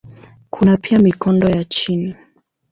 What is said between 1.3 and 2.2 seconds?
ya chini.